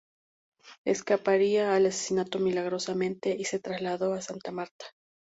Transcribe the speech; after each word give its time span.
Escaparía 0.83 1.75
al 1.75 1.85
asesinato 1.85 2.39
milagrosamente 2.39 3.35
y 3.37 3.45
se 3.45 3.59
trasladó 3.59 4.13
a 4.13 4.21
Santa 4.23 4.51
Marta. 4.51 4.85